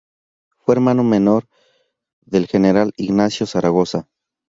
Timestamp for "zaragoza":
3.45-4.07